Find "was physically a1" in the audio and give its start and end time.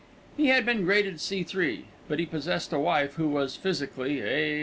3.27-4.59